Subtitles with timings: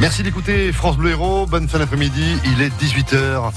[0.00, 1.46] Merci d'écouter France Bleu Héros.
[1.46, 2.36] Bonne fin d'après-midi.
[2.44, 3.52] Il est 18h.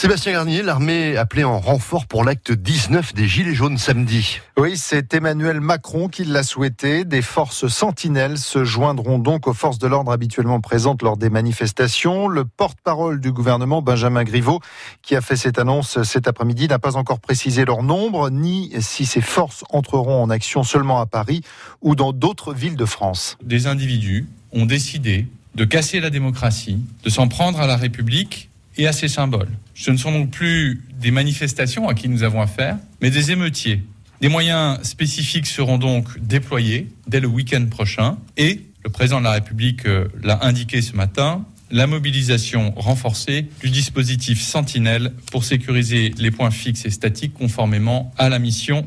[0.00, 4.40] Sébastien Garnier, l'armée appelée en renfort pour l'acte 19 des Gilets jaunes samedi.
[4.56, 7.04] Oui, c'est Emmanuel Macron qui l'a souhaité.
[7.04, 12.28] Des forces sentinelles se joindront donc aux forces de l'ordre habituellement présentes lors des manifestations.
[12.28, 14.60] Le porte-parole du gouvernement, Benjamin Griveaux,
[15.02, 19.04] qui a fait cette annonce cet après-midi, n'a pas encore précisé leur nombre, ni si
[19.04, 21.42] ces forces entreront en action seulement à Paris
[21.82, 23.36] ou dans d'autres villes de France.
[23.44, 25.26] Des individus ont décidé
[25.56, 28.48] de casser la démocratie, de s'en prendre à la République
[28.78, 29.50] et à ses symboles.
[29.80, 33.82] Ce ne sont donc plus des manifestations à qui nous avons affaire, mais des émeutiers.
[34.20, 39.32] Des moyens spécifiques seront donc déployés dès le week-end prochain et le président de la
[39.32, 46.30] République euh, l'a indiqué ce matin, la mobilisation renforcée du dispositif Sentinelle pour sécuriser les
[46.30, 48.86] points fixes et statiques conformément à la mission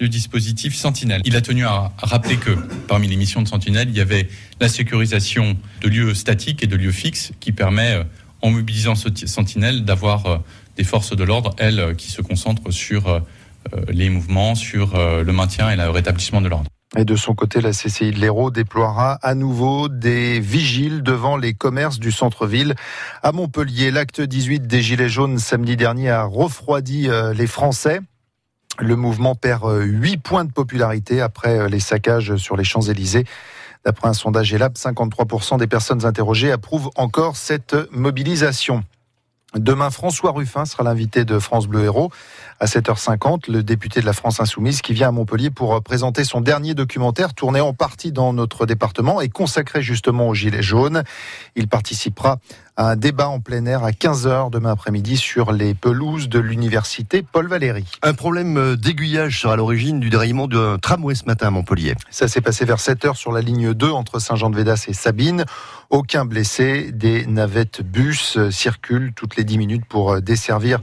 [0.00, 1.20] du dispositif Sentinelle.
[1.26, 2.52] Il a tenu à rappeler que
[2.88, 6.76] parmi les missions de Sentinelle, il y avait la sécurisation de lieux statiques et de
[6.76, 8.04] lieux fixes qui permet euh,
[8.42, 10.38] en mobilisant Sentinelle, d'avoir euh,
[10.76, 13.20] des forces de l'ordre, elles, euh, qui se concentrent sur euh,
[13.88, 16.70] les mouvements, sur le maintien et le rétablissement de l'ordre.
[16.96, 21.52] Et de son côté, la CCI de l'Hérault déploiera à nouveau des vigiles devant les
[21.52, 22.74] commerces du centre-ville.
[23.22, 28.00] À Montpellier, l'acte 18 des Gilets jaunes samedi dernier a refroidi les Français.
[28.78, 33.26] Le mouvement perd 8 points de popularité après les saccages sur les Champs-Élysées.
[33.84, 38.84] D'après un sondage ELAB, 53% des personnes interrogées approuvent encore cette mobilisation.
[39.54, 42.10] Demain, François Ruffin sera l'invité de France Bleu Héros
[42.60, 46.40] à 7h50, le député de la France Insoumise qui vient à Montpellier pour présenter son
[46.40, 51.02] dernier documentaire tourné en partie dans notre département et consacré justement aux Gilets jaunes.
[51.56, 52.38] Il participera
[52.76, 57.22] à un débat en plein air à 15h demain après-midi sur les pelouses de l'université
[57.22, 57.86] Paul Valéry.
[58.02, 61.94] Un problème d'aiguillage sera à l'origine du déraillement d'un tramway ce matin à Montpellier.
[62.10, 65.44] Ça s'est passé vers 7h sur la ligne 2 entre Saint-Jean-de-Védas et Sabine.
[65.90, 66.92] Aucun blessé.
[66.92, 70.80] Des navettes bus circulent toutes les 10 minutes pour desservir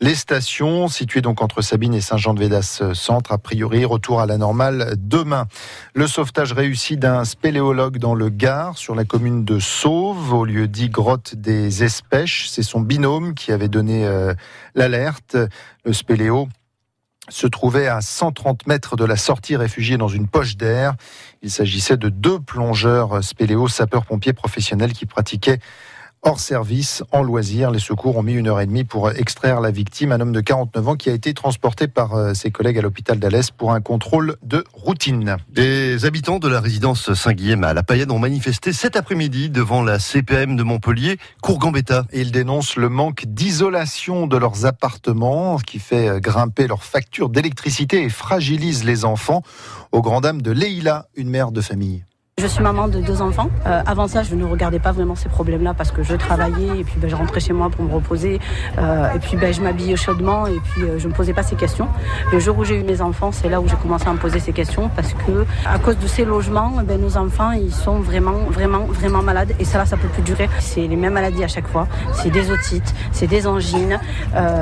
[0.00, 3.32] les stations situées donc entre Sabine et Saint-Jean-de-Védas euh, centre.
[3.32, 5.46] A priori, retour à la normale demain.
[5.94, 10.68] Le sauvetage réussi d'un spéléologue dans le Gard sur la commune de Sauve au lieu
[10.68, 12.48] dit grotte des Espèches.
[12.48, 14.34] C'est son binôme qui avait donné euh,
[14.74, 15.36] l'alerte.
[15.84, 16.48] Le spéléo
[17.28, 20.94] se trouvait à 130 mètres de la sortie réfugiée dans une poche d'air.
[21.42, 25.60] Il s'agissait de deux plongeurs spéléo sapeurs-pompiers professionnels qui pratiquaient
[26.22, 27.70] hors service, en loisir.
[27.70, 30.40] Les secours ont mis une heure et demie pour extraire la victime, un homme de
[30.40, 33.80] 49 ans qui a été transporté par euh, ses collègues à l'hôpital d'Alès pour un
[33.80, 35.36] contrôle de routine.
[35.50, 39.98] Des habitants de la résidence Saint-Guilhem à La Payenne ont manifesté cet après-midi devant la
[39.98, 42.06] CPM de Montpellier, Cour-Gambetta.
[42.12, 48.02] Ils dénoncent le manque d'isolation de leurs appartements, qui fait euh, grimper leurs factures d'électricité
[48.02, 49.42] et fragilise les enfants,
[49.92, 52.04] au grand dam de Leïla, une mère de famille.
[52.38, 53.50] Je suis maman de deux enfants.
[53.66, 56.84] Euh, avant ça, je ne regardais pas vraiment ces problèmes-là parce que je travaillais et
[56.84, 58.38] puis ben, je rentrais chez moi pour me reposer.
[58.78, 61.42] Euh, et puis ben, je m'habillais chaudement et puis euh, je ne me posais pas
[61.42, 61.88] ces questions.
[62.32, 64.38] Le jour où j'ai eu mes enfants, c'est là où j'ai commencé à me poser
[64.38, 68.38] ces questions parce que à cause de ces logements, ben, nos enfants ils sont vraiment,
[68.50, 70.48] vraiment, vraiment malades et ça là, ça peut plus durer.
[70.60, 71.88] C'est les mêmes maladies à chaque fois.
[72.12, 73.98] C'est des otites, c'est des angines,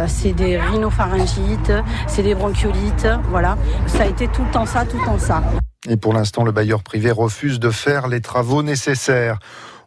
[0.06, 1.72] c'est des rhinopharyngites,
[2.06, 3.06] c'est des bronchiolites.
[3.28, 5.42] Voilà, ça a été tout le temps ça, tout le temps ça.
[5.88, 9.38] Et pour l'instant, le bailleur privé refuse de faire les travaux nécessaires.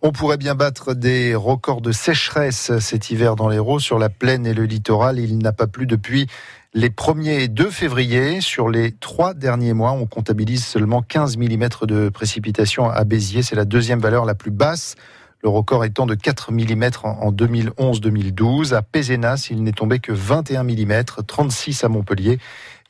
[0.01, 4.47] On pourrait bien battre des records de sécheresse cet hiver dans l'Hérault, sur la plaine
[4.47, 5.19] et le littoral.
[5.19, 6.27] Il n'a pas plu depuis
[6.73, 8.39] les 1er et 2 février.
[8.39, 13.43] Sur les trois derniers mois, on comptabilise seulement 15 mm de précipitations à Béziers.
[13.43, 14.95] C'est la deuxième valeur la plus basse.
[15.41, 18.73] Le record étant de 4 mm en 2011-2012.
[18.73, 22.39] À Pézenas, il n'est tombé que 21 mm, 36 à Montpellier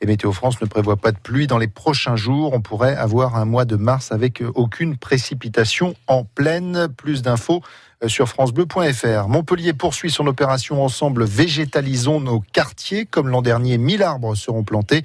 [0.00, 2.52] et Météo France ne prévoit pas de pluie dans les prochains jours.
[2.52, 6.88] On pourrait avoir un mois de mars avec aucune précipitation en pleine.
[6.96, 7.62] Plus d'infos
[8.02, 9.28] euh, sur francebleu.fr.
[9.28, 13.06] Montpellier poursuit son opération ensemble Végétalisons nos quartiers.
[13.06, 15.04] Comme l'an dernier, 1000 arbres seront plantés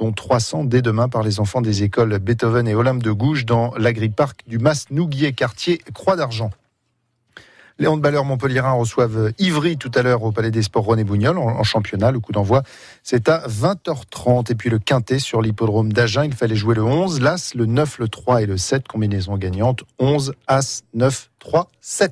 [0.00, 3.74] dont 300 dès demain par les enfants des écoles Beethoven et Olympe de Gouges dans
[3.76, 6.50] l'agri-parc du Mas-Nouguier, quartier Croix d'Argent.
[7.80, 11.62] Les handballeurs montpelliérains reçoivent Ivry tout à l'heure au Palais des Sports René Bougnol en,
[11.62, 12.10] championnat.
[12.10, 12.62] Le coup d'envoi,
[13.02, 14.52] c'est à 20h30.
[14.52, 18.00] Et puis le quintet sur l'hippodrome d'Agen, il fallait jouer le 11, l'As, le 9,
[18.00, 18.86] le 3 et le 7.
[18.86, 22.08] Combinaison gagnante 11, As, 9, 3, 7.